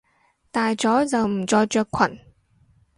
[0.49, 2.19] 大咗就唔再着裙！